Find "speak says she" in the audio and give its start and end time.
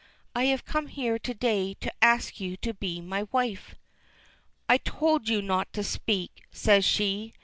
5.83-7.35